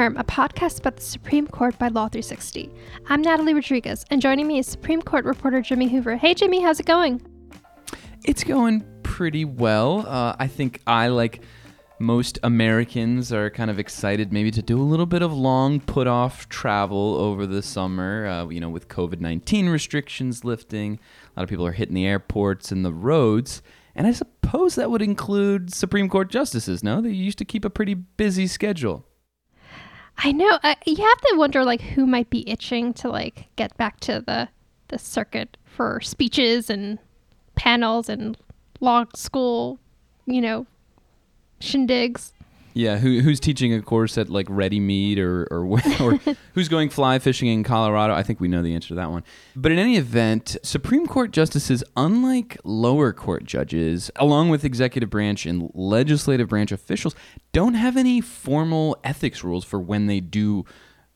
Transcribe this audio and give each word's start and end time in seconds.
Term, 0.00 0.16
a 0.16 0.24
podcast 0.24 0.78
about 0.78 0.96
the 0.96 1.02
Supreme 1.02 1.46
Court 1.46 1.78
by 1.78 1.88
Law 1.88 2.08
360. 2.08 2.72
I'm 3.10 3.20
Natalie 3.20 3.52
Rodriguez, 3.52 4.06
and 4.08 4.22
joining 4.22 4.46
me 4.46 4.58
is 4.58 4.66
Supreme 4.66 5.02
Court 5.02 5.26
reporter 5.26 5.60
Jimmy 5.60 5.88
Hoover. 5.88 6.16
Hey, 6.16 6.32
Jimmy, 6.32 6.62
how's 6.62 6.80
it 6.80 6.86
going? 6.86 7.20
It's 8.24 8.42
going 8.42 8.82
pretty 9.02 9.44
well. 9.44 10.06
Uh, 10.08 10.36
I 10.38 10.46
think 10.46 10.80
I, 10.86 11.08
like 11.08 11.42
most 11.98 12.38
Americans, 12.42 13.30
are 13.30 13.50
kind 13.50 13.70
of 13.70 13.78
excited 13.78 14.32
maybe 14.32 14.50
to 14.52 14.62
do 14.62 14.80
a 14.80 14.82
little 14.82 15.04
bit 15.04 15.20
of 15.20 15.34
long 15.34 15.80
put 15.80 16.06
off 16.06 16.48
travel 16.48 17.16
over 17.16 17.46
the 17.46 17.60
summer, 17.60 18.26
uh, 18.26 18.48
you 18.48 18.58
know, 18.58 18.70
with 18.70 18.88
COVID 18.88 19.20
19 19.20 19.68
restrictions 19.68 20.46
lifting. 20.46 20.98
A 21.36 21.40
lot 21.40 21.42
of 21.42 21.50
people 21.50 21.66
are 21.66 21.72
hitting 21.72 21.94
the 21.94 22.06
airports 22.06 22.72
and 22.72 22.86
the 22.86 22.94
roads. 22.94 23.60
And 23.94 24.06
I 24.06 24.12
suppose 24.12 24.76
that 24.76 24.90
would 24.90 25.02
include 25.02 25.74
Supreme 25.74 26.08
Court 26.08 26.30
justices, 26.30 26.82
no? 26.82 27.02
They 27.02 27.10
used 27.10 27.36
to 27.36 27.44
keep 27.44 27.66
a 27.66 27.70
pretty 27.70 27.92
busy 27.92 28.46
schedule. 28.46 29.04
I 30.22 30.32
know. 30.32 30.58
Uh, 30.62 30.74
you 30.86 30.96
have 30.96 31.20
to 31.22 31.34
wonder, 31.36 31.64
like, 31.64 31.80
who 31.80 32.06
might 32.06 32.28
be 32.28 32.48
itching 32.48 32.92
to 32.94 33.08
like 33.08 33.46
get 33.56 33.76
back 33.76 34.00
to 34.00 34.20
the 34.20 34.48
the 34.88 34.98
circuit 34.98 35.56
for 35.64 36.00
speeches 36.00 36.68
and 36.68 36.98
panels 37.54 38.08
and 38.08 38.36
law 38.80 39.04
school, 39.14 39.78
you 40.26 40.40
know, 40.40 40.66
shindigs. 41.60 42.32
Yeah, 42.74 42.98
who, 42.98 43.20
who's 43.20 43.40
teaching 43.40 43.74
a 43.74 43.82
course 43.82 44.16
at 44.16 44.28
like 44.28 44.46
Ready 44.48 44.80
Mead 44.80 45.18
or 45.18 45.44
or, 45.50 45.80
or 46.00 46.14
who's 46.54 46.68
going 46.68 46.88
fly 46.90 47.18
fishing 47.18 47.48
in 47.48 47.64
Colorado? 47.64 48.14
I 48.14 48.22
think 48.22 48.40
we 48.40 48.48
know 48.48 48.62
the 48.62 48.74
answer 48.74 48.88
to 48.88 48.94
that 48.94 49.10
one. 49.10 49.24
But 49.56 49.72
in 49.72 49.78
any 49.78 49.96
event, 49.96 50.56
Supreme 50.62 51.06
Court 51.06 51.30
justices, 51.30 51.82
unlike 51.96 52.58
lower 52.64 53.12
court 53.12 53.44
judges, 53.44 54.10
along 54.16 54.50
with 54.50 54.64
executive 54.64 55.10
branch 55.10 55.46
and 55.46 55.70
legislative 55.74 56.48
branch 56.48 56.72
officials, 56.72 57.14
don't 57.52 57.74
have 57.74 57.96
any 57.96 58.20
formal 58.20 58.96
ethics 59.04 59.42
rules 59.42 59.64
for 59.64 59.80
when 59.80 60.06
they 60.06 60.20
do 60.20 60.64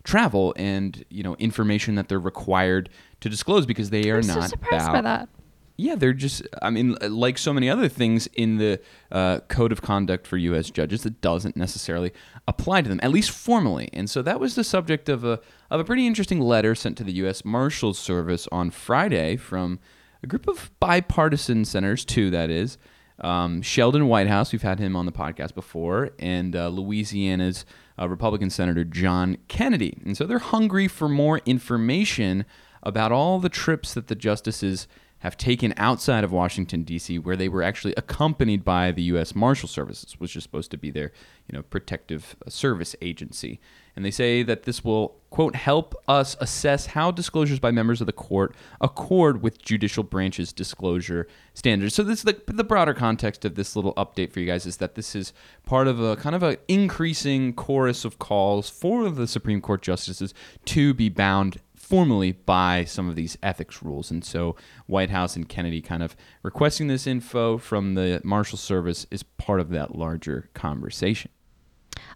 travel 0.05 0.53
and 0.57 1.05
you 1.09 1.23
know 1.23 1.35
information 1.37 1.95
that 1.95 2.09
they're 2.09 2.19
required 2.19 2.91
to 3.21 3.29
disclose 3.29 3.65
because 3.65 3.91
they 3.91 4.11
are 4.11 4.19
I'm 4.19 4.27
not 4.27 4.43
so 4.43 4.49
surprised 4.49 4.87
bound 4.87 4.93
by 4.93 5.01
that. 5.01 5.29
Yeah, 5.77 5.97
they're 5.97 6.13
just, 6.13 6.43
I 6.63 6.71
mean, 6.71 6.97
like 7.03 7.37
so 7.37 7.53
many 7.53 7.69
other 7.69 7.89
things 7.89 8.29
in 8.29 8.59
the 8.59 8.81
uh, 9.11 9.41
code 9.49 9.73
of 9.73 9.83
conduct 9.83 10.27
for 10.27 10.37
U.S. 10.37 10.71
judges, 10.71 11.03
that 11.03 11.21
doesn't 11.21 11.57
necessarily 11.57 12.13
apply 12.47 12.83
to 12.83 12.89
them, 12.89 13.01
at 13.03 13.11
least 13.11 13.31
formally. 13.31 13.91
And 13.93 14.09
so 14.09 14.23
that 14.23 14.39
was 14.39 14.55
the 14.55 14.63
subject 14.63 15.09
of 15.09 15.25
a, 15.25 15.41
of 15.71 15.81
a 15.81 15.85
pretty 15.85 16.07
interesting 16.07 16.41
letter 16.41 16.75
sent 16.75 16.97
to 16.99 17.05
the 17.05 17.13
U.S. 17.15 17.45
Marshals 17.45 17.99
Service 17.99 18.47
on 18.53 18.71
Friday 18.71 19.37
from 19.37 19.81
a 20.23 20.29
group 20.29 20.47
of 20.47 20.71
bipartisan 20.79 21.65
senators, 21.65 22.05
two 22.05 22.31
that 22.31 22.51
is. 22.51 22.79
Um, 23.21 23.61
Sheldon 23.63 24.07
Whitehouse, 24.07 24.53
we've 24.53 24.63
had 24.63 24.79
him 24.79 24.97
on 24.97 25.07
the 25.07 25.13
podcast 25.13 25.55
before, 25.55 26.11
and 26.19 26.55
uh, 26.55 26.69
Louisiana's 26.69 27.65
uh, 27.99 28.09
Republican 28.09 28.51
Senator 28.51 28.85
John 28.85 29.39
Kennedy. 29.49 29.99
And 30.05 30.17
so 30.17 30.25
they're 30.25 30.39
hungry 30.39 30.89
for 30.89 31.09
more 31.09 31.41
information 31.47 32.45
about 32.83 33.13
all 33.13 33.41
the 33.41 33.49
trips 33.49 33.95
that 33.95 34.09
the 34.09 34.15
justices 34.15 34.87
have 35.25 35.39
taken 35.39 35.73
outside 35.79 36.23
of 36.23 36.31
Washington 36.31 36.83
D.C., 36.83 37.19
where 37.19 37.35
they 37.35 37.49
were 37.49 37.63
actually 37.63 37.95
accompanied 37.97 38.63
by 38.63 38.93
the 38.93 39.01
U.S. 39.05 39.35
Marshal 39.35 39.67
Services, 39.67 40.21
which 40.21 40.37
is 40.37 40.43
supposed 40.43 40.71
to 40.71 40.77
be 40.77 40.91
their, 40.91 41.13
you 41.49 41.57
know, 41.57 41.63
protective 41.63 42.37
uh, 42.47 42.51
service 42.51 42.95
agency. 43.01 43.59
And 43.97 44.05
they 44.05 44.11
say 44.11 44.43
that 44.43 44.65
this 44.65 44.85
will 44.85 45.17
quote 45.31 45.57
help 45.57 45.95
us 46.07 46.37
assess 46.41 46.87
how 46.87 47.11
disclosures 47.11 47.59
by 47.59 47.71
members 47.71 48.03
of 48.03 48.07
the 48.07 48.13
court 48.13 48.55
accord 48.83 49.41
with 49.41 49.63
judicial 49.63 50.03
branch's 50.03 50.53
disclosure 50.53 51.27
standards. 51.55 51.95
So 51.95 52.03
this 52.03 52.21
the 52.21 52.39
the 52.47 52.63
broader 52.63 52.93
context 52.93 53.47
of 53.47 53.55
this 53.55 53.75
little 53.75 53.95
update 53.95 54.31
for 54.31 54.41
you 54.41 54.47
guys 54.47 54.67
is 54.67 54.77
that 54.77 54.95
this 54.95 55.15
is 55.15 55.33
part 55.65 55.89
of 55.89 56.01
a 56.01 56.17
kind 56.17 56.37
of 56.37 56.43
an 56.43 56.57
increasing 56.69 57.55
chorus 57.55 58.05
of 58.05 58.19
calls 58.19 58.69
for 58.69 59.09
the 59.09 59.27
Supreme 59.27 59.63
Court 59.63 59.81
justices 59.81 60.35
to 60.67 60.93
be 60.93 61.09
bound 61.09 61.61
formally 61.85 62.33
by 62.33 62.85
some 62.85 63.09
of 63.09 63.15
these 63.15 63.37
ethics 63.43 63.83
rules. 63.83 64.11
And 64.11 64.25
so 64.25 64.57
Whitehouse 64.87 65.37
and 65.37 65.49
Kennedy 65.49 65.81
kind 65.81 66.03
of 66.03 66.17
requesting 66.43 66.89
this 66.89 67.07
info 67.07 67.59
from 67.59 67.95
the 67.95 68.21
Marshal 68.25 68.59
Service 68.59 69.07
is 69.11 69.23
part 69.23 69.61
of 69.61 69.69
that 69.71 69.95
larger 69.95 70.49
conversation. 70.55 71.31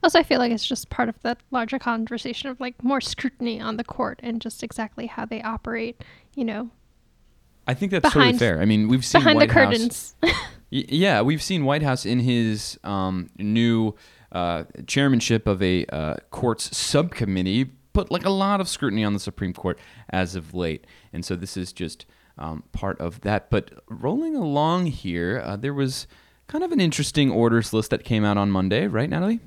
Also, 0.03 0.19
I 0.19 0.23
feel 0.25 0.39
like 0.39 0.51
it's 0.53 0.67
just 0.67 0.91
part 0.91 1.09
of 1.09 1.21
that 1.23 1.39
larger 1.51 1.79
conversation 1.79 2.49
of 2.51 2.59
like 2.61 2.83
more 2.83 3.01
scrutiny 3.01 3.61
on 3.61 3.77
the 3.77 3.85
court 3.85 4.19
and 4.23 4.41
just 4.41 4.63
exactly 4.63 5.07
how 5.07 5.25
they 5.25 5.43
operate. 5.43 6.03
You 6.35 6.45
know, 6.45 6.71
I 7.67 7.75
think 7.75 7.93
that's 7.93 8.03
Behind- 8.03 8.39
totally 8.39 8.39
fair. 8.39 8.61
I 8.61 8.65
mean, 8.65 8.89
we've 8.89 9.05
seen 9.05 9.21
behind 9.21 9.37
White 9.39 9.49
the 9.49 9.55
House, 9.55 9.67
curtains. 9.67 10.15
Y- 10.71 10.85
Yeah, 10.89 11.23
we've 11.23 11.43
seen 11.43 11.65
Whitehouse 11.65 12.05
in 12.05 12.19
his 12.21 12.79
um, 12.85 13.31
new 13.39 13.95
uh, 14.33 14.65
chairmanship 14.87 15.47
of 15.47 15.63
a 15.63 15.87
uh, 15.87 16.15
courts 16.31 16.77
subcommittee 16.77 17.71
put 17.99 18.13
like 18.13 18.25
a 18.25 18.31
lot 18.31 18.61
of 18.61 18.69
scrutiny 18.69 19.03
on 19.03 19.13
the 19.13 19.19
Supreme 19.19 19.53
Court 19.53 19.77
as 20.11 20.37
of 20.37 20.55
late, 20.55 20.87
and 21.13 21.25
so 21.25 21.35
this 21.35 21.57
is 21.57 21.73
just 21.73 22.07
um, 22.39 22.63
part 22.71 22.97
of 23.01 23.23
that. 23.23 23.51
But 23.51 23.73
rolling 23.89 24.37
along 24.37 24.87
here, 24.87 25.43
uh, 25.45 25.57
there 25.57 25.75
was 25.75 26.07
kind 26.47 26.63
of 26.63 26.71
an 26.71 26.81
interesting 26.81 27.29
orders 27.29 27.73
list 27.73 27.91
that 27.91 28.05
came 28.05 28.25
out 28.25 28.37
on 28.37 28.53
Monday, 28.53 28.87
right, 28.87 29.11
Natalie? 29.11 29.41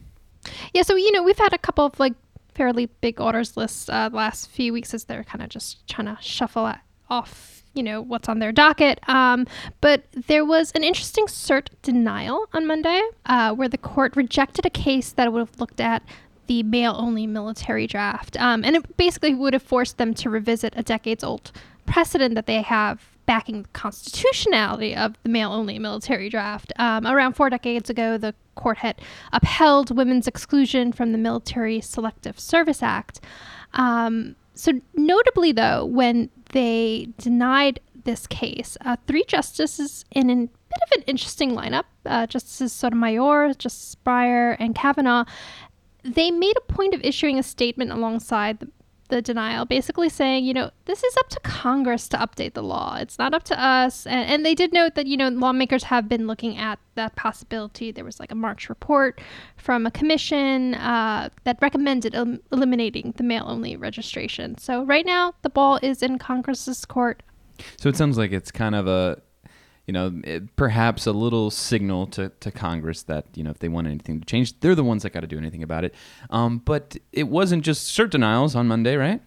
Yeah, 0.74 0.82
so 0.82 0.98
you 0.98 1.14
know 1.14 1.24
we've 1.24 1.38
had 1.38 1.54
a 1.54 1.58
couple 1.58 1.86
of 1.86 1.98
like 1.98 2.14
fairly 2.54 2.88
big 2.88 3.22
orders 3.22 3.56
lists 3.56 3.88
uh, 3.88 4.10
the 4.10 4.18
last 4.18 4.50
few 4.50 4.74
weeks 4.74 4.94
as 4.94 5.06
they're 5.06 5.24
kind 5.24 5.42
of 5.42 5.48
just 5.48 5.88
trying 5.88 6.14
to 6.14 6.22
shuffle 6.22 6.74
off, 7.10 7.64
you 7.74 7.84
know, 7.84 8.02
what's 8.02 8.28
on 8.28 8.40
their 8.40 8.52
docket. 8.52 9.00
Um, 9.08 9.48
but 9.80 10.04
there 10.28 10.44
was 10.44 10.74
an 10.74 10.84
interesting 10.84 11.28
cert 11.28 11.70
denial 11.84 12.48
on 12.52 12.68
Monday 12.68 13.02
uh, 13.28 13.54
where 13.54 13.70
the 13.70 13.78
court 13.78 14.18
rejected 14.18 14.66
a 14.66 14.70
case 14.70 15.14
that 15.14 15.32
would 15.32 15.40
have 15.40 15.58
looked 15.58 15.80
at 15.80 16.04
the 16.48 16.64
male-only 16.64 17.28
military 17.28 17.88
draft, 17.88 18.40
um, 18.40 18.64
and 18.64 18.76
it 18.76 18.98
basically 18.98 19.34
would 19.34 19.54
have 19.54 19.64
forced 19.64 19.98
them 19.98 20.14
to 20.16 20.30
revisit 20.30 20.74
a 20.76 20.84
decades-old 20.84 21.52
precedent 21.86 22.36
that 22.36 22.46
they 22.46 22.62
have 22.62 23.12
backing 23.26 23.62
the 23.62 23.70
constitutionality 23.70 24.96
of 24.96 25.16
the 25.24 25.30
male 25.30 25.52
only 25.52 25.80
military 25.80 26.30
draft. 26.30 26.74
Um, 26.78 27.06
around 27.06 27.34
four 27.34 27.50
decades 27.50 27.90
ago, 27.90 28.18
the 28.18 28.34
court 28.56 28.80
had 28.80 29.00
upheld 29.32 29.96
women's 29.96 30.28
exclusion 30.28 30.92
from 30.92 31.12
the 31.12 31.18
Military 31.18 31.80
Selective 31.82 32.40
Service 32.40 32.84
Act. 32.84 33.22
Um, 33.74 34.36
so, 34.54 34.74
notably, 34.96 35.52
though, 35.52 35.86
when 35.86 36.30
they 36.52 37.08
denied 37.18 37.80
this 38.04 38.28
case, 38.28 38.78
uh, 38.82 38.98
three 39.08 39.24
justices 39.24 40.04
in 40.12 40.30
a 40.30 40.36
bit 40.36 40.50
of 40.84 40.98
an 40.98 41.04
interesting 41.08 41.52
lineup 41.52 41.86
uh, 42.06 42.26
Justices 42.28 42.74
Sotomayor, 42.74 43.54
Justice 43.54 43.96
Breyer, 44.06 44.56
and 44.60 44.76
Kavanaugh 44.76 45.26
they 46.04 46.32
made 46.32 46.56
a 46.58 46.74
point 46.74 46.94
of 46.94 47.02
issuing 47.04 47.38
a 47.38 47.44
statement 47.44 47.92
alongside 47.92 48.60
the, 48.60 48.70
the 49.10 49.22
denial, 49.22 49.66
basically 49.66 50.08
saying, 50.08 50.46
you 50.46 50.54
know, 50.54 50.72
this 50.86 51.04
is 51.04 51.18
up 51.18 51.28
to 51.28 51.40
Congress 51.42 52.08
to 52.08 52.18
update 52.18 52.54
the 52.54 52.64
law. 52.64 52.96
It's 52.96 53.20
not 53.20 53.34
up 53.34 53.44
to 53.44 53.62
us. 53.62 54.08
And, 54.08 54.30
and 54.30 54.46
they 54.46 54.56
did 54.56 54.72
note 54.72 54.96
that, 54.96 55.06
you 55.06 55.18
know, 55.18 55.28
lawmakers 55.28 55.84
have 55.84 56.08
been 56.08 56.28
looking 56.28 56.58
at 56.58 56.80
that 56.96 57.18
possibility. 57.18 57.92
There 57.92 58.06
was 58.06 58.22
like 58.22 58.32
a 58.32 58.36
March 58.36 58.70
report 58.70 59.20
from 59.58 59.86
a 59.86 59.92
commission 59.92 60.76
uh, 60.76 61.28
that 61.44 61.58
recommended 61.62 62.16
el- 62.16 62.38
eliminating 62.54 63.14
the 63.18 63.24
male 63.24 63.44
only 63.46 63.76
registration. 63.76 64.58
So 64.58 64.86
right 64.86 65.06
now, 65.06 65.34
the 65.42 65.50
ball 65.50 65.78
is 65.82 66.02
in 66.02 66.18
Congress's 66.18 66.86
court. 66.86 67.22
So 67.78 67.90
it 67.90 67.98
sounds 67.98 68.18
like 68.18 68.32
it's 68.32 68.50
kind 68.50 68.76
of 68.76 68.88
a, 68.88 69.22
you 69.92 69.94
know, 69.94 70.22
it- 70.24 70.56
perhaps 70.56 71.06
a 71.06 71.12
little 71.12 71.52
signal 71.52 72.08
to, 72.08 72.30
to 72.40 72.50
Congress 72.50 73.04
that, 73.04 73.26
you 73.36 73.44
know, 73.44 73.50
if 73.50 73.60
they 73.60 73.68
want 73.68 73.88
anything 73.88 74.22
to 74.22 74.26
change, 74.26 74.58
they're 74.62 74.74
the 74.74 74.86
ones 74.86 75.04
that 75.04 75.10
got 75.10 75.20
to 75.20 75.28
do 75.28 75.38
anything 75.38 75.64
about 75.64 75.84
it. 75.84 75.94
Um, 76.30 76.60
but 76.60 76.96
it 77.12 77.28
wasn't 77.28 77.66
just 77.66 77.94
cert 77.94 78.12
denials 78.12 78.56
on 78.56 78.70
Monday, 78.70 78.96
right? 78.96 79.22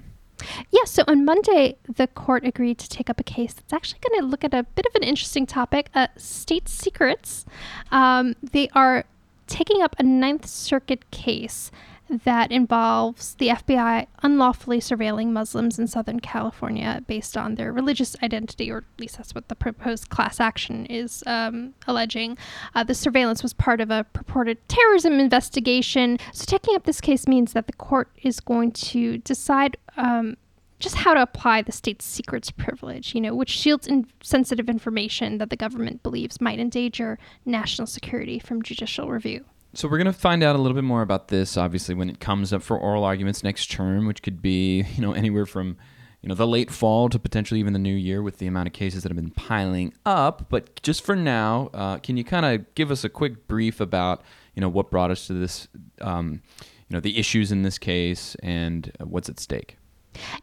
Yeah, 0.70 0.84
so 0.86 1.04
on 1.06 1.26
Monday, 1.26 1.76
the 1.96 2.06
court 2.06 2.46
agreed 2.46 2.78
to 2.78 2.88
take 2.88 3.10
up 3.10 3.20
a 3.20 3.22
case 3.22 3.52
that's 3.52 3.74
actually 3.74 4.00
going 4.08 4.20
to 4.22 4.26
look 4.26 4.42
at 4.42 4.54
a 4.54 4.62
bit 4.62 4.86
of 4.86 4.94
an 4.94 5.02
interesting 5.02 5.44
topic 5.44 5.90
uh, 5.94 6.06
state 6.16 6.66
secrets. 6.66 7.44
Um, 7.92 8.34
they 8.52 8.70
are 8.70 9.04
taking 9.46 9.82
up 9.82 9.94
a 9.98 10.02
Ninth 10.02 10.46
Circuit 10.46 11.10
case 11.10 11.70
that 12.08 12.52
involves 12.52 13.34
the 13.36 13.48
FBI 13.48 14.06
unlawfully 14.22 14.78
surveilling 14.78 15.28
Muslims 15.28 15.78
in 15.78 15.86
Southern 15.86 16.20
California 16.20 17.02
based 17.06 17.36
on 17.36 17.54
their 17.54 17.72
religious 17.72 18.14
identity, 18.22 18.70
or 18.70 18.78
at 18.78 19.00
least 19.00 19.16
that's 19.16 19.34
what 19.34 19.48
the 19.48 19.54
proposed 19.54 20.10
class 20.10 20.38
action 20.40 20.86
is 20.86 21.24
um, 21.26 21.74
alleging. 21.86 22.36
Uh, 22.74 22.84
the 22.84 22.94
surveillance 22.94 23.42
was 23.42 23.54
part 23.54 23.80
of 23.80 23.90
a 23.90 24.04
purported 24.12 24.58
terrorism 24.68 25.14
investigation. 25.14 26.18
So, 26.32 26.44
taking 26.46 26.74
up 26.74 26.84
this 26.84 27.00
case 27.00 27.26
means 27.26 27.52
that 27.54 27.66
the 27.66 27.72
court 27.72 28.10
is 28.22 28.40
going 28.40 28.72
to 28.72 29.18
decide. 29.18 29.76
Um, 29.96 30.36
just 30.80 30.96
how 30.96 31.14
to 31.14 31.22
apply 31.22 31.62
the 31.62 31.72
state's 31.72 32.04
secrets 32.04 32.50
privilege, 32.50 33.14
you 33.14 33.20
know, 33.20 33.34
which 33.34 33.48
shields 33.48 33.86
in 33.86 34.06
sensitive 34.22 34.68
information 34.68 35.38
that 35.38 35.48
the 35.48 35.56
government 35.56 36.02
believes 36.02 36.42
might 36.42 36.58
endanger 36.58 37.18
national 37.46 37.86
security 37.86 38.38
from 38.38 38.60
judicial 38.60 39.08
review. 39.08 39.46
So 39.74 39.88
we're 39.88 39.98
going 39.98 40.06
to 40.06 40.12
find 40.12 40.42
out 40.42 40.54
a 40.54 40.58
little 40.58 40.74
bit 40.74 40.84
more 40.84 41.02
about 41.02 41.28
this, 41.28 41.56
obviously, 41.56 41.94
when 41.94 42.08
it 42.08 42.20
comes 42.20 42.52
up 42.52 42.62
for 42.62 42.78
oral 42.78 43.02
arguments 43.02 43.42
next 43.42 43.70
term, 43.70 44.06
which 44.06 44.22
could 44.22 44.40
be, 44.40 44.82
you 44.94 45.02
know, 45.02 45.12
anywhere 45.12 45.46
from, 45.46 45.76
you 46.22 46.28
know, 46.28 46.34
the 46.34 46.46
late 46.46 46.70
fall 46.70 47.08
to 47.08 47.18
potentially 47.18 47.60
even 47.60 47.72
the 47.72 47.78
new 47.78 47.94
year 47.94 48.22
with 48.22 48.38
the 48.38 48.46
amount 48.46 48.68
of 48.68 48.72
cases 48.72 49.02
that 49.02 49.10
have 49.10 49.16
been 49.16 49.30
piling 49.30 49.92
up. 50.06 50.48
But 50.48 50.80
just 50.82 51.04
for 51.04 51.16
now, 51.16 51.70
uh, 51.74 51.98
can 51.98 52.16
you 52.16 52.24
kind 52.24 52.46
of 52.46 52.74
give 52.74 52.90
us 52.90 53.04
a 53.04 53.08
quick 53.08 53.48
brief 53.48 53.80
about, 53.80 54.22
you 54.54 54.60
know, 54.60 54.68
what 54.68 54.90
brought 54.90 55.10
us 55.10 55.26
to 55.26 55.34
this, 55.34 55.66
um, 56.00 56.40
you 56.88 56.94
know 56.94 57.00
the 57.00 57.18
issues 57.18 57.50
in 57.50 57.62
this 57.62 57.78
case 57.78 58.36
and 58.42 58.92
uh, 59.00 59.04
what's 59.04 59.28
at 59.28 59.40
stake. 59.40 59.76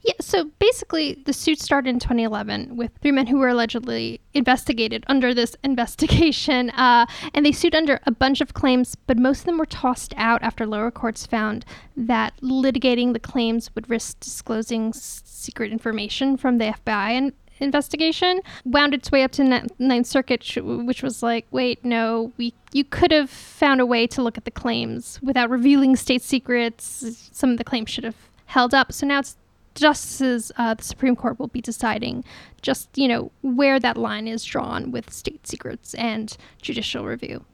Yeah, 0.03 0.13
so 0.19 0.45
basically, 0.59 1.21
the 1.25 1.33
suit 1.33 1.59
started 1.59 1.89
in 1.89 1.99
2011 1.99 2.75
with 2.75 2.91
three 3.01 3.11
men 3.11 3.27
who 3.27 3.37
were 3.37 3.49
allegedly 3.49 4.21
investigated 4.33 5.03
under 5.07 5.33
this 5.33 5.55
investigation. 5.63 6.69
Uh, 6.71 7.05
and 7.33 7.45
they 7.45 7.51
sued 7.51 7.75
under 7.75 7.99
a 8.05 8.11
bunch 8.11 8.41
of 8.41 8.53
claims, 8.53 8.95
but 9.07 9.17
most 9.17 9.39
of 9.39 9.45
them 9.45 9.57
were 9.57 9.65
tossed 9.65 10.13
out 10.17 10.41
after 10.41 10.65
lower 10.65 10.91
courts 10.91 11.25
found 11.25 11.65
that 11.95 12.33
litigating 12.41 13.13
the 13.13 13.19
claims 13.19 13.73
would 13.75 13.89
risk 13.89 14.19
disclosing 14.19 14.89
s- 14.89 15.21
secret 15.25 15.71
information 15.71 16.37
from 16.37 16.57
the 16.57 16.65
FBI 16.65 17.11
and 17.11 17.33
investigation 17.59 18.41
wound 18.65 18.93
its 18.93 19.11
way 19.11 19.23
up 19.23 19.31
to 19.31 19.43
the 19.43 19.69
Ninth 19.79 20.07
Circuit, 20.07 20.43
which 20.63 21.03
was 21.03 21.21
like, 21.21 21.45
wait, 21.51 21.83
no, 21.85 22.31
we 22.37 22.53
you 22.73 22.83
could 22.83 23.11
have 23.11 23.29
found 23.29 23.79
a 23.81 23.85
way 23.85 24.07
to 24.07 24.21
look 24.21 24.37
at 24.37 24.45
the 24.45 24.51
claims 24.51 25.19
without 25.21 25.49
revealing 25.49 25.95
state 25.95 26.21
secrets. 26.21 27.29
Some 27.31 27.51
of 27.51 27.57
the 27.57 27.63
claims 27.63 27.89
should 27.89 28.03
have 28.03 28.15
held 28.45 28.73
up. 28.73 28.91
So 28.91 29.05
now 29.05 29.19
it's 29.19 29.35
justices, 29.75 30.51
uh, 30.57 30.73
the 30.73 30.83
Supreme 30.83 31.15
Court 31.15 31.39
will 31.39 31.47
be 31.47 31.61
deciding 31.61 32.23
just, 32.61 32.89
you 32.97 33.07
know, 33.07 33.31
where 33.41 33.79
that 33.79 33.97
line 33.97 34.27
is 34.27 34.43
drawn 34.43 34.91
with 34.91 35.11
state 35.11 35.47
secrets 35.47 35.93
and 35.95 36.35
judicial 36.61 37.05
review. 37.05 37.45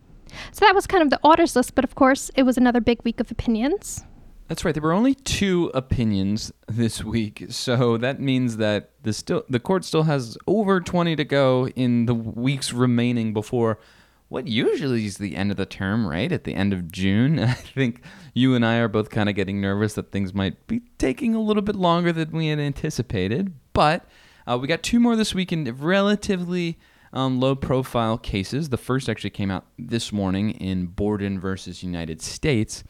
So 0.51 0.65
that 0.65 0.75
was 0.75 0.87
kind 0.87 1.03
of 1.03 1.09
the 1.09 1.19
orders 1.23 1.55
list, 1.55 1.75
but 1.75 1.83
of 1.83 1.95
course, 1.95 2.29
it 2.35 2.43
was 2.43 2.57
another 2.57 2.81
big 2.81 3.03
week 3.03 3.19
of 3.19 3.31
opinions. 3.31 4.03
That's 4.47 4.63
right. 4.63 4.73
There 4.73 4.83
were 4.83 4.93
only 4.93 5.13
two 5.13 5.71
opinions 5.73 6.53
this 6.67 7.03
week, 7.03 7.47
so 7.49 7.97
that 7.97 8.21
means 8.21 8.57
that 8.57 8.91
the 9.03 9.11
still 9.11 9.43
the 9.49 9.59
court 9.59 9.83
still 9.83 10.03
has 10.03 10.37
over 10.47 10.79
20 10.79 11.17
to 11.17 11.25
go 11.25 11.67
in 11.69 12.05
the 12.05 12.15
weeks 12.15 12.71
remaining 12.71 13.33
before 13.33 13.77
what 14.29 14.47
usually 14.47 15.05
is 15.05 15.17
the 15.17 15.35
end 15.35 15.51
of 15.51 15.57
the 15.57 15.65
term, 15.65 16.05
right? 16.05 16.31
At 16.31 16.43
the 16.43 16.53
end 16.53 16.73
of 16.73 16.91
June. 16.91 17.39
I 17.39 17.53
think 17.53 18.01
you 18.33 18.55
and 18.55 18.65
I 18.65 18.77
are 18.77 18.87
both 18.87 19.09
kind 19.09 19.29
of 19.29 19.35
getting 19.35 19.61
nervous 19.61 19.93
that 19.93 20.11
things 20.11 20.33
might 20.33 20.67
be 20.67 20.81
taking 20.97 21.33
a 21.33 21.41
little 21.41 21.63
bit 21.63 21.75
longer 21.75 22.11
than 22.11 22.31
we 22.31 22.47
had 22.47 22.59
anticipated. 22.59 23.53
But 23.73 24.05
uh, 24.45 24.57
we 24.59 24.67
got 24.67 24.83
two 24.83 24.99
more 24.99 25.15
this 25.15 25.33
week 25.33 25.51
in 25.51 25.63
relatively 25.77 26.77
um, 27.13 27.39
low 27.39 27.55
profile 27.55 28.17
cases. 28.17 28.69
The 28.69 28.77
first 28.77 29.09
actually 29.09 29.29
came 29.29 29.51
out 29.51 29.65
this 29.79 30.11
morning 30.11 30.51
in 30.51 30.87
Borden 30.87 31.39
versus 31.39 31.83
United 31.83 32.21
States. 32.21 32.83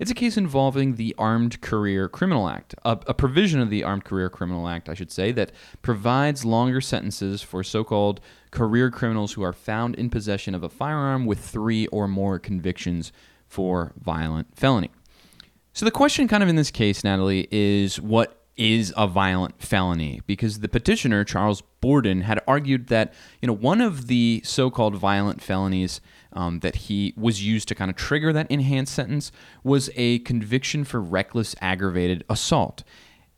It's 0.00 0.10
a 0.10 0.14
case 0.14 0.38
involving 0.38 0.94
the 0.94 1.14
Armed 1.18 1.60
Career 1.60 2.08
Criminal 2.08 2.48
Act, 2.48 2.74
a, 2.86 2.98
a, 3.06 3.12
provision 3.12 3.60
of 3.60 3.68
the 3.68 3.84
Armed 3.84 4.02
Career 4.02 4.30
Criminal 4.30 4.66
Act, 4.66 4.88
I 4.88 4.94
should 4.94 5.12
say, 5.12 5.30
that 5.32 5.52
provides 5.82 6.42
longer 6.42 6.80
sentences 6.80 7.42
for 7.42 7.62
so 7.62 7.84
called 7.84 8.22
career 8.50 8.90
criminals 8.90 9.34
who 9.34 9.42
are 9.42 9.52
found 9.52 9.94
in 9.96 10.08
possession 10.08 10.54
of 10.54 10.62
a 10.62 10.70
firearm 10.70 11.26
with 11.26 11.38
three 11.38 11.86
or 11.88 12.08
more 12.08 12.38
convictions 12.38 13.12
for 13.46 13.92
violent 14.00 14.56
felony. 14.56 14.90
So 15.74 15.84
the 15.84 15.90
question, 15.90 16.28
kind 16.28 16.42
of 16.42 16.48
in 16.48 16.56
this 16.56 16.70
case, 16.70 17.04
Natalie, 17.04 17.46
is 17.50 18.00
what 18.00 18.39
is 18.56 18.92
a 18.96 19.06
violent 19.06 19.60
felony 19.62 20.20
because 20.26 20.60
the 20.60 20.68
petitioner 20.68 21.24
Charles 21.24 21.62
Borden 21.80 22.22
had 22.22 22.40
argued 22.46 22.88
that 22.88 23.12
you 23.40 23.46
know 23.46 23.52
one 23.52 23.80
of 23.80 24.06
the 24.06 24.42
so-called 24.44 24.96
violent 24.96 25.42
felonies 25.42 26.00
um, 26.32 26.60
that 26.60 26.76
he 26.76 27.14
was 27.16 27.44
used 27.44 27.68
to 27.68 27.74
kind 27.74 27.90
of 27.90 27.96
trigger 27.96 28.32
that 28.32 28.50
enhanced 28.50 28.94
sentence 28.94 29.32
was 29.64 29.90
a 29.96 30.18
conviction 30.20 30.84
for 30.84 31.00
reckless 31.00 31.54
aggravated 31.60 32.24
assault, 32.28 32.84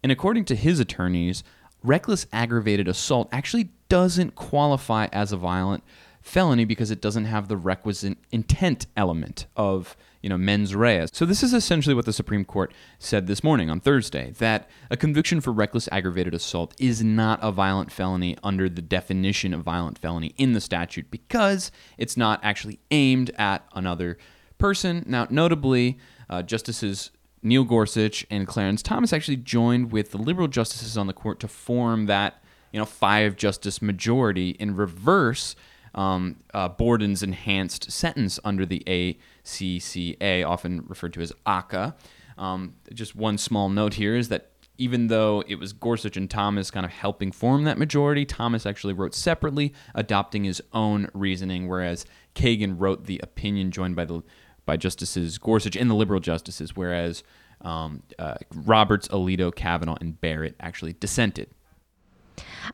and 0.02 0.10
according 0.10 0.44
to 0.46 0.56
his 0.56 0.80
attorneys, 0.80 1.44
reckless 1.82 2.26
aggravated 2.32 2.88
assault 2.88 3.28
actually 3.32 3.70
doesn't 3.88 4.34
qualify 4.34 5.06
as 5.12 5.32
a 5.32 5.36
violent 5.36 5.84
felony 6.22 6.64
because 6.64 6.90
it 6.90 7.00
doesn't 7.00 7.24
have 7.24 7.48
the 7.48 7.56
requisite 7.56 8.16
intent 8.30 8.86
element 8.96 9.46
of 9.56 9.96
you 10.22 10.28
know 10.28 10.38
mens 10.38 10.74
rea. 10.74 11.06
So 11.12 11.26
this 11.26 11.42
is 11.42 11.52
essentially 11.52 11.94
what 11.94 12.06
the 12.06 12.12
Supreme 12.12 12.44
Court 12.44 12.72
said 12.98 13.26
this 13.26 13.44
morning 13.44 13.68
on 13.68 13.80
Thursday 13.80 14.30
that 14.38 14.70
a 14.90 14.96
conviction 14.96 15.40
for 15.40 15.52
reckless 15.52 15.88
aggravated 15.92 16.32
assault 16.32 16.74
is 16.78 17.02
not 17.02 17.40
a 17.42 17.52
violent 17.52 17.92
felony 17.92 18.38
under 18.42 18.68
the 18.68 18.82
definition 18.82 19.52
of 19.52 19.62
violent 19.62 19.98
felony 19.98 20.32
in 20.38 20.52
the 20.52 20.60
statute 20.60 21.10
because 21.10 21.70
it's 21.98 22.16
not 22.16 22.40
actually 22.42 22.78
aimed 22.90 23.30
at 23.36 23.66
another 23.74 24.16
person. 24.58 25.04
Now, 25.06 25.26
notably, 25.28 25.98
uh, 26.30 26.42
Justices 26.42 27.10
Neil 27.42 27.64
Gorsuch 27.64 28.24
and 28.30 28.46
Clarence 28.46 28.82
Thomas 28.82 29.12
actually 29.12 29.38
joined 29.38 29.90
with 29.90 30.12
the 30.12 30.18
liberal 30.18 30.48
justices 30.48 30.96
on 30.96 31.08
the 31.08 31.12
court 31.12 31.40
to 31.40 31.48
form 31.48 32.06
that 32.06 32.42
you 32.72 32.78
know 32.78 32.86
five 32.86 33.36
justice 33.36 33.82
majority 33.82 34.50
in 34.50 34.76
reverse 34.76 35.56
um, 35.94 36.36
uh, 36.54 36.68
Borden's 36.68 37.22
enhanced 37.22 37.90
sentence 37.90 38.38
under 38.44 38.64
the 38.64 38.82
ACCA, 38.86 40.46
often 40.46 40.84
referred 40.86 41.12
to 41.14 41.20
as 41.20 41.32
ACCA. 41.46 41.94
Um, 42.38 42.74
just 42.92 43.14
one 43.14 43.38
small 43.38 43.68
note 43.68 43.94
here 43.94 44.16
is 44.16 44.28
that 44.28 44.50
even 44.78 45.08
though 45.08 45.44
it 45.46 45.56
was 45.56 45.72
Gorsuch 45.72 46.16
and 46.16 46.28
Thomas 46.30 46.70
kind 46.70 46.86
of 46.86 46.92
helping 46.92 47.30
form 47.30 47.64
that 47.64 47.78
majority, 47.78 48.24
Thomas 48.24 48.66
actually 48.66 48.94
wrote 48.94 49.14
separately, 49.14 49.74
adopting 49.94 50.44
his 50.44 50.62
own 50.72 51.08
reasoning, 51.14 51.68
whereas 51.68 52.06
Kagan 52.34 52.76
wrote 52.78 53.04
the 53.04 53.20
opinion 53.22 53.70
joined 53.70 53.96
by 53.96 54.04
the 54.06 54.22
by 54.64 54.76
Justices 54.76 55.38
Gorsuch 55.38 55.76
and 55.76 55.90
the 55.90 55.94
liberal 55.94 56.20
justices, 56.20 56.76
whereas 56.76 57.24
um, 57.62 58.02
uh, 58.18 58.36
Roberts, 58.54 59.08
Alito, 59.08 59.54
Kavanaugh, 59.54 59.96
and 60.00 60.20
Barrett 60.20 60.54
actually 60.60 60.92
dissented. 60.94 61.50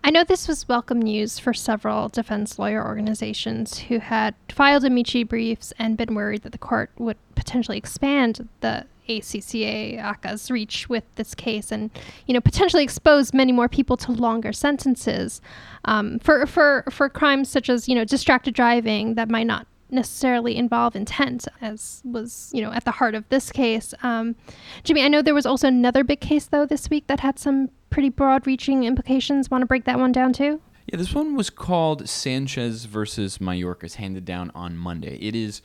I 0.04 0.10
know 0.10 0.24
this 0.24 0.46
was 0.46 0.68
welcome 0.68 1.00
news 1.00 1.38
for 1.38 1.52
several 1.52 2.08
defense 2.08 2.58
lawyer 2.58 2.84
organizations 2.84 3.78
who 3.78 3.98
had 3.98 4.34
filed 4.48 4.84
amici 4.84 5.24
briefs 5.24 5.72
and 5.78 5.96
been 5.96 6.14
worried 6.14 6.42
that 6.42 6.52
the 6.52 6.58
court 6.58 6.90
would 6.98 7.16
potentially 7.34 7.78
expand 7.78 8.48
the 8.60 8.86
ACCA 9.08 9.98
ACCA's 9.98 10.50
reach 10.50 10.88
with 10.88 11.04
this 11.16 11.34
case 11.34 11.72
and 11.72 11.90
you 12.26 12.34
know 12.34 12.40
potentially 12.40 12.84
expose 12.84 13.32
many 13.32 13.52
more 13.52 13.68
people 13.68 13.96
to 13.96 14.12
longer 14.12 14.52
sentences 14.52 15.40
um, 15.86 16.18
for 16.18 16.46
for 16.46 16.84
for 16.90 17.08
crimes 17.08 17.48
such 17.48 17.70
as 17.70 17.88
you 17.88 17.94
know 17.94 18.04
distracted 18.04 18.52
driving 18.54 19.14
that 19.14 19.30
might 19.30 19.46
not 19.46 19.66
necessarily 19.90 20.56
involve 20.56 20.94
intent, 20.94 21.48
as 21.60 22.02
was 22.04 22.50
you 22.52 22.62
know 22.62 22.72
at 22.72 22.84
the 22.84 22.92
heart 22.92 23.14
of 23.14 23.28
this 23.28 23.50
case. 23.50 23.94
Um, 24.02 24.36
Jimmy, 24.84 25.02
I 25.02 25.08
know 25.08 25.22
there 25.22 25.34
was 25.34 25.46
also 25.46 25.68
another 25.68 26.04
big 26.04 26.20
case 26.20 26.46
though 26.46 26.66
this 26.66 26.90
week 26.90 27.06
that 27.06 27.20
had 27.20 27.38
some 27.38 27.70
pretty 27.90 28.08
broad-reaching 28.08 28.84
implications. 28.84 29.50
Want 29.50 29.62
to 29.62 29.66
break 29.66 29.84
that 29.84 29.98
one 29.98 30.12
down 30.12 30.32
too? 30.32 30.60
Yeah, 30.86 30.96
this 30.96 31.14
one 31.14 31.36
was 31.36 31.50
called 31.50 32.08
Sanchez 32.08 32.86
versus 32.86 33.38
Mayorkas, 33.38 33.94
handed 33.96 34.24
down 34.24 34.50
on 34.54 34.76
Monday. 34.76 35.18
It 35.18 35.34
is 35.34 35.60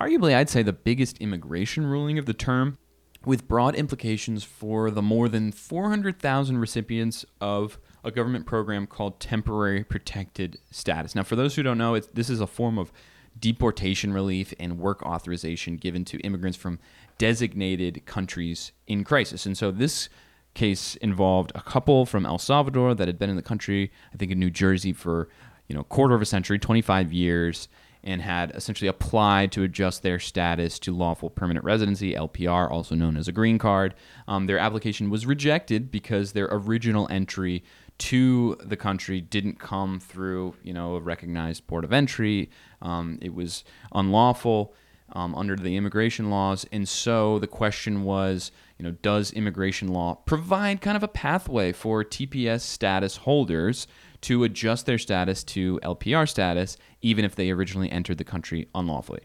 arguably, 0.00 0.34
I'd 0.34 0.48
say, 0.48 0.62
the 0.62 0.72
biggest 0.72 1.18
immigration 1.18 1.86
ruling 1.86 2.18
of 2.18 2.26
the 2.26 2.34
term, 2.34 2.78
with 3.26 3.46
broad 3.46 3.74
implications 3.74 4.44
for 4.44 4.90
the 4.90 5.02
more 5.02 5.28
than 5.28 5.52
400,000 5.52 6.56
recipients 6.56 7.26
of 7.40 7.78
a 8.02 8.10
government 8.10 8.46
program 8.46 8.86
called 8.86 9.20
temporary 9.20 9.84
protected 9.84 10.58
status. 10.70 11.14
Now, 11.14 11.22
for 11.22 11.36
those 11.36 11.54
who 11.54 11.62
don't 11.62 11.76
know, 11.76 11.98
this 11.98 12.30
is 12.30 12.40
a 12.40 12.46
form 12.46 12.78
of 12.78 12.92
deportation 13.38 14.12
relief 14.12 14.54
and 14.58 14.78
work 14.78 15.02
authorization 15.02 15.76
given 15.76 16.04
to 16.06 16.18
immigrants 16.20 16.56
from 16.56 16.78
designated 17.18 18.06
countries 18.06 18.72
in 18.86 19.04
crisis. 19.04 19.44
And 19.44 19.56
so 19.56 19.70
this 19.70 20.08
case 20.54 20.96
involved 20.96 21.52
a 21.54 21.60
couple 21.60 22.06
from 22.06 22.26
El 22.26 22.38
Salvador 22.38 22.94
that 22.94 23.08
had 23.08 23.18
been 23.18 23.30
in 23.30 23.36
the 23.36 23.42
country, 23.42 23.90
I 24.12 24.16
think 24.16 24.32
in 24.32 24.38
New 24.38 24.50
Jersey 24.50 24.92
for, 24.92 25.28
you 25.68 25.74
know, 25.74 25.84
quarter 25.84 26.14
of 26.14 26.22
a 26.22 26.26
century, 26.26 26.58
25 26.58 27.12
years, 27.12 27.68
and 28.02 28.22
had 28.22 28.50
essentially 28.52 28.88
applied 28.88 29.52
to 29.52 29.62
adjust 29.62 30.02
their 30.02 30.18
status 30.18 30.78
to 30.80 30.96
lawful 30.96 31.30
permanent 31.30 31.64
residency, 31.64 32.14
LPR, 32.14 32.70
also 32.70 32.94
known 32.94 33.16
as 33.16 33.28
a 33.28 33.32
green 33.32 33.58
card. 33.58 33.94
Um, 34.26 34.46
their 34.46 34.58
application 34.58 35.10
was 35.10 35.26
rejected 35.26 35.90
because 35.90 36.32
their 36.32 36.48
original 36.50 37.06
entry 37.10 37.62
to 37.98 38.56
the 38.64 38.76
country 38.76 39.20
didn't 39.20 39.58
come 39.58 40.00
through, 40.00 40.54
you 40.62 40.72
know, 40.72 40.96
a 40.96 41.00
recognized 41.00 41.66
port 41.66 41.84
of 41.84 41.92
entry. 41.92 42.48
Um, 42.80 43.18
it 43.20 43.34
was 43.34 43.64
unlawful 43.92 44.74
um, 45.12 45.34
under 45.34 45.56
the 45.56 45.76
immigration 45.76 46.30
laws, 46.30 46.66
and 46.72 46.88
so 46.88 47.38
the 47.38 47.46
question 47.46 48.04
was, 48.04 48.52
you 48.78 48.84
know, 48.84 48.92
does 49.02 49.32
immigration 49.32 49.88
law 49.88 50.14
provide 50.24 50.80
kind 50.80 50.96
of 50.96 51.02
a 51.02 51.08
pathway 51.08 51.72
for 51.72 52.04
TPS 52.04 52.60
status 52.60 53.18
holders 53.18 53.86
to 54.22 54.44
adjust 54.44 54.86
their 54.86 54.98
status 54.98 55.42
to 55.44 55.78
LPR 55.82 56.28
status, 56.28 56.76
even 57.02 57.24
if 57.24 57.34
they 57.34 57.50
originally 57.50 57.90
entered 57.90 58.18
the 58.18 58.24
country 58.24 58.68
unlawfully? 58.74 59.22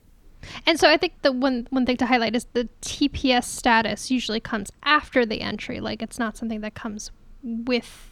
And 0.65 0.79
so 0.79 0.89
I 0.89 0.97
think 0.97 1.21
the 1.21 1.31
one 1.31 1.67
one 1.69 1.85
thing 1.85 1.97
to 1.97 2.05
highlight 2.05 2.35
is 2.35 2.45
the 2.53 2.69
TPS 2.81 3.45
status 3.45 4.11
usually 4.11 4.39
comes 4.39 4.71
after 4.83 5.25
the 5.25 5.41
entry. 5.41 5.79
Like 5.79 6.01
it's 6.01 6.19
not 6.19 6.37
something 6.37 6.61
that 6.61 6.75
comes 6.75 7.11
with 7.43 8.09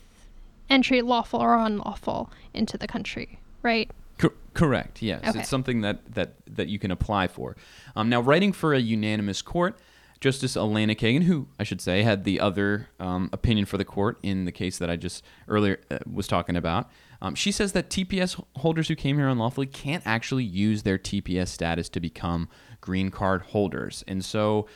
entry, 0.69 1.01
lawful 1.01 1.41
or 1.41 1.55
unlawful, 1.55 2.31
into 2.53 2.77
the 2.77 2.87
country, 2.87 3.39
right? 3.61 3.89
Co- 4.23 4.33
correct. 4.53 5.01
Yes, 5.01 5.27
okay. 5.27 5.39
it's 5.39 5.49
something 5.49 5.81
that 5.81 6.13
that 6.13 6.35
that 6.47 6.69
you 6.69 6.79
can 6.79 6.91
apply 6.91 7.27
for. 7.27 7.57
Um, 7.95 8.09
now, 8.09 8.21
writing 8.21 8.53
for 8.53 8.73
a 8.73 8.79
unanimous 8.79 9.41
court, 9.41 9.77
Justice 10.21 10.55
Elena 10.55 10.95
Kagan, 10.95 11.23
who 11.23 11.47
I 11.59 11.63
should 11.63 11.81
say 11.81 12.03
had 12.03 12.23
the 12.23 12.39
other 12.39 12.87
um, 12.99 13.29
opinion 13.33 13.65
for 13.65 13.77
the 13.77 13.83
court 13.83 14.17
in 14.23 14.45
the 14.45 14.51
case 14.51 14.77
that 14.77 14.89
I 14.89 14.95
just 14.95 15.25
earlier 15.49 15.81
uh, 15.91 15.99
was 16.09 16.27
talking 16.27 16.55
about, 16.55 16.89
um, 17.21 17.35
she 17.35 17.51
says 17.51 17.73
that 17.73 17.89
TPS 17.89 18.41
holders 18.57 18.87
who 18.87 18.95
came 18.95 19.17
here 19.17 19.27
unlawfully 19.27 19.67
can't 19.67 20.03
actually 20.05 20.45
use 20.45 20.83
their 20.83 20.97
TPS 20.97 21.49
status 21.49 21.89
to 21.89 21.99
become 21.99 22.47
green 22.79 23.09
card 23.09 23.41
holders, 23.41 24.05
and 24.07 24.23
so 24.23 24.67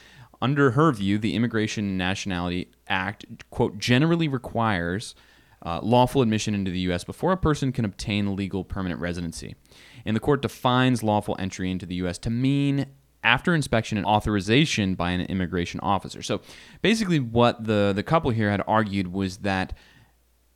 under 0.42 0.72
her 0.72 0.92
view, 0.92 1.18
the 1.18 1.36
Immigration 1.36 1.86
and 1.86 1.98
Nationality 1.98 2.70
Act, 2.88 3.26
quote, 3.50 3.80
generally 3.80 4.28
requires 4.28 5.16
uh, 5.64 5.80
lawful 5.82 6.22
admission 6.22 6.54
into 6.54 6.72
the 6.72 6.80
U.S. 6.82 7.04
before 7.04 7.32
a 7.32 7.38
person 7.38 7.72
can 7.72 7.86
obtain 7.86 8.36
legal 8.36 8.64
permanent 8.64 9.02
residency. 9.02 9.56
And 10.06 10.16
the 10.16 10.20
court 10.20 10.42
defines 10.42 11.04
lawful 11.04 11.36
entry 11.40 11.72
into 11.72 11.86
the 11.86 11.96
U.S. 11.96 12.18
to 12.20 12.30
mean 12.30 12.88
after 13.24 13.54
inspection 13.54 13.98
and 13.98 14.06
authorization 14.06 14.96
by 14.96 15.12
an 15.12 15.22
immigration 15.22 15.80
officer. 15.82 16.22
So 16.22 16.42
basically, 16.82 17.20
what 17.20 17.66
the, 17.66 17.92
the 17.96 18.04
couple 18.04 18.32
here 18.32 18.52
had 18.52 18.62
argued 18.68 19.12
was 19.12 19.38
that 19.40 19.74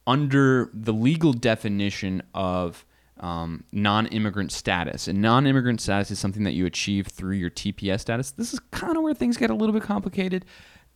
under 0.08 0.70
the 0.74 0.94
legal 0.94 1.34
definition 1.34 2.24
of 2.34 2.86
um, 3.20 3.66
non 3.72 4.08
immigrant 4.08 4.52
status, 4.52 5.08
and 5.08 5.22
non 5.22 5.46
immigrant 5.46 5.82
status 5.82 6.12
is 6.12 6.20
something 6.20 6.44
that 6.44 6.54
you 6.54 6.66
achieve 6.66 7.08
through 7.08 7.36
your 7.36 7.50
TPS 7.50 8.02
status, 8.02 8.32
this 8.32 8.54
is 8.54 8.60
kind 8.72 8.98
of 8.98 9.04
where 9.04 9.14
things 9.14 9.38
get 9.38 9.50
a 9.50 9.56
little 9.56 9.74
bit 9.74 9.84
complicated. 9.84 10.46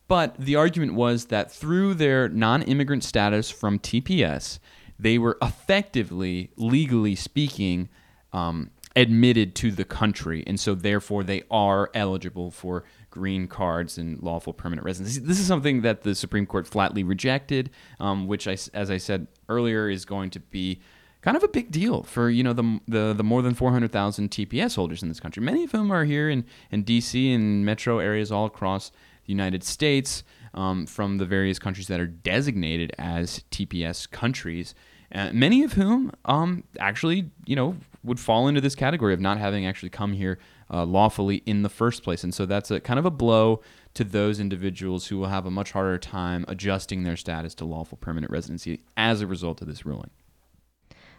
But 0.08 0.36
the 0.38 0.56
argument 0.56 0.94
was 0.94 1.26
that 1.26 1.50
through 1.50 1.94
their 1.94 2.28
non 2.28 2.62
immigrant 2.62 3.04
status 3.04 3.50
from 3.50 3.78
TPS, 3.78 4.58
they 4.98 5.18
were 5.18 5.36
effectively, 5.42 6.50
legally 6.56 7.14
speaking, 7.14 7.88
um, 8.32 8.70
admitted 8.94 9.54
to 9.56 9.70
the 9.70 9.84
country. 9.84 10.42
And 10.46 10.58
so, 10.58 10.74
therefore, 10.74 11.24
they 11.24 11.42
are 11.50 11.90
eligible 11.92 12.50
for 12.50 12.84
green 13.10 13.48
cards 13.48 13.98
and 13.98 14.22
lawful 14.22 14.52
permanent 14.52 14.84
residence. 14.84 15.18
This 15.18 15.40
is 15.40 15.46
something 15.46 15.82
that 15.82 16.02
the 16.02 16.14
Supreme 16.14 16.46
Court 16.46 16.66
flatly 16.66 17.02
rejected, 17.02 17.70
um, 17.98 18.26
which, 18.26 18.46
I, 18.46 18.56
as 18.74 18.90
I 18.90 18.98
said 18.98 19.26
earlier, 19.48 19.90
is 19.90 20.04
going 20.04 20.30
to 20.30 20.40
be 20.40 20.80
kind 21.22 21.36
of 21.36 21.42
a 21.42 21.48
big 21.48 21.72
deal 21.72 22.04
for 22.04 22.30
you 22.30 22.44
know 22.44 22.52
the 22.52 22.80
the, 22.86 23.12
the 23.12 23.24
more 23.24 23.42
than 23.42 23.52
400,000 23.52 24.30
TPS 24.30 24.76
holders 24.76 25.02
in 25.02 25.08
this 25.08 25.18
country. 25.18 25.42
Many 25.42 25.64
of 25.64 25.72
whom 25.72 25.90
are 25.90 26.04
here 26.04 26.30
in, 26.30 26.44
in 26.70 26.84
DC 26.84 27.34
and 27.34 27.66
metro 27.66 27.98
areas 27.98 28.30
all 28.30 28.46
across 28.46 28.92
the 29.26 29.32
United 29.32 29.62
States 29.64 30.22
um, 30.54 30.86
from 30.86 31.18
the 31.18 31.26
various 31.26 31.58
countries 31.58 31.88
that 31.88 32.00
are 32.00 32.06
designated 32.06 32.92
as 32.98 33.44
TPS 33.50 34.10
countries. 34.10 34.74
Uh, 35.14 35.30
many 35.32 35.62
of 35.62 35.74
whom 35.74 36.10
um, 36.24 36.64
actually, 36.80 37.30
you 37.46 37.54
know, 37.54 37.76
would 38.02 38.18
fall 38.18 38.48
into 38.48 38.60
this 38.60 38.74
category 38.74 39.12
of 39.12 39.20
not 39.20 39.38
having 39.38 39.66
actually 39.66 39.88
come 39.88 40.12
here 40.12 40.38
uh, 40.70 40.84
lawfully 40.84 41.42
in 41.46 41.62
the 41.62 41.68
first 41.68 42.02
place. 42.02 42.24
And 42.24 42.34
so 42.34 42.46
that's 42.46 42.70
a 42.70 42.80
kind 42.80 42.98
of 42.98 43.04
a 43.04 43.10
blow 43.10 43.60
to 43.94 44.04
those 44.04 44.40
individuals 44.40 45.06
who 45.06 45.18
will 45.18 45.28
have 45.28 45.46
a 45.46 45.50
much 45.50 45.72
harder 45.72 45.98
time 45.98 46.44
adjusting 46.48 47.02
their 47.02 47.16
status 47.16 47.54
to 47.56 47.64
lawful 47.64 47.98
permanent 47.98 48.32
residency 48.32 48.82
as 48.96 49.20
a 49.20 49.26
result 49.26 49.60
of 49.60 49.68
this 49.68 49.86
ruling. 49.86 50.10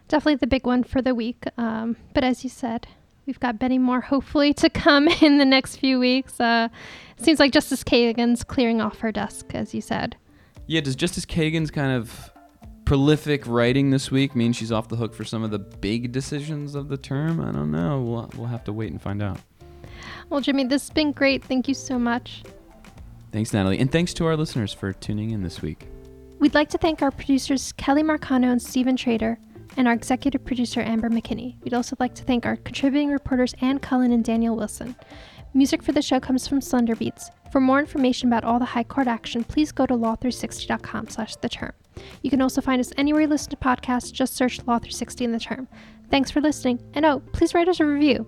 Definitely 0.08 0.36
the 0.36 0.48
big 0.48 0.66
one 0.66 0.84
for 0.84 1.02
the 1.02 1.14
week. 1.14 1.44
Um, 1.58 1.98
but 2.14 2.24
as 2.24 2.44
you 2.44 2.50
said, 2.50 2.88
we've 3.28 3.40
got 3.40 3.62
many 3.62 3.78
more 3.78 4.02
hopefully 4.02 4.54
to 4.56 4.70
come 4.70 5.08
in 5.22 5.38
the 5.38 5.46
next 5.46 5.76
few 5.76 6.00
weeks. 6.00 6.40
Uh, 6.40 6.70
seems 7.18 7.40
like 7.40 7.52
Justice 7.52 7.84
Kagan's 7.84 8.44
clearing 8.44 8.82
off 8.82 9.00
her 9.00 9.12
desk, 9.12 9.54
as 9.54 9.76
you 9.76 9.82
said. 9.82 10.16
Yeah, 10.66 10.82
does 10.82 10.96
Justice 10.96 11.26
Kagan's 11.26 11.70
kind 11.70 11.92
of 11.92 12.32
prolific 12.86 13.46
writing 13.46 13.90
this 13.90 14.10
week 14.10 14.36
mean 14.36 14.54
she's 14.54 14.72
off 14.72 14.88
the 14.88 14.96
hook 14.96 15.14
for 15.14 15.26
some 15.26 15.44
of 15.44 15.52
the 15.52 15.60
big 15.60 16.12
decisions 16.12 16.74
of 16.74 16.88
the 16.88 16.98
term? 16.98 17.40
I 17.42 17.52
don't 17.52 17.72
know. 17.72 18.02
We'll, 18.02 18.32
we'll 18.36 18.48
have 18.48 18.64
to 18.64 18.74
wait 18.74 18.92
and 18.92 19.02
find 19.02 19.22
out. 19.22 19.40
Well, 20.30 20.42
Jimmy, 20.42 20.64
this 20.66 20.88
has 20.88 20.94
been 20.94 21.12
great. 21.12 21.44
Thank 21.44 21.68
you 21.68 21.74
so 21.74 22.00
much. 22.00 22.44
Thanks, 23.32 23.54
Natalie. 23.54 23.80
And 23.80 23.92
thanks 23.92 24.14
to 24.16 24.26
our 24.26 24.36
listeners 24.36 24.74
for 24.74 24.94
tuning 24.94 25.32
in 25.32 25.44
this 25.44 25.62
week. 25.62 25.88
We'd 26.40 26.54
like 26.54 26.70
to 26.70 26.78
thank 26.78 27.02
our 27.02 27.12
producers, 27.12 27.72
Kelly 27.74 28.04
Marcano 28.04 28.52
and 28.52 28.62
Stephen 28.62 28.96
Trader, 28.96 29.40
and 29.78 29.88
our 29.88 29.94
executive 29.94 30.44
producer, 30.44 30.82
Amber 30.82 31.10
McKinney. 31.10 31.56
We'd 31.64 31.74
also 31.74 31.96
like 32.00 32.16
to 32.16 32.24
thank 32.24 32.46
our 32.46 32.58
contributing 32.58 33.10
reporters, 33.10 33.54
Ann 33.62 33.80
Cullen 33.80 34.12
and 34.12 34.24
Daniel 34.24 34.56
Wilson. 34.56 34.96
Music 35.54 35.82
for 35.82 35.92
the 35.92 36.02
show 36.02 36.20
comes 36.20 36.48
from 36.48 36.60
Slender 36.60 36.96
Beats. 36.96 37.32
For 37.52 37.62
more 37.62 37.80
information 37.80 38.28
about 38.28 38.44
all 38.44 38.60
the 38.60 38.66
high 38.66 38.84
court 38.84 39.08
action, 39.08 39.44
please 39.44 39.72
go 39.72 39.86
to 39.86 39.94
law360.com 39.94 41.08
slash 41.08 41.36
the 41.38 41.50
term. 41.50 41.72
You 42.22 42.30
can 42.30 42.42
also 42.42 42.62
find 42.62 42.80
us 42.80 42.92
anywhere 42.98 43.22
you 43.22 43.28
listen 43.28 43.52
to 43.52 43.56
podcasts. 43.56 44.12
Just 44.12 44.36
search 44.36 44.60
Law 44.60 44.78
360 44.78 45.26
in 45.26 45.32
the 45.32 45.40
term. 45.40 45.68
Thanks 46.10 46.32
for 46.32 46.42
listening. 46.42 46.80
And 46.94 47.06
oh, 47.06 47.22
please 47.32 47.54
write 47.54 47.70
us 47.70 47.80
a 47.80 47.86
review. 47.86 48.28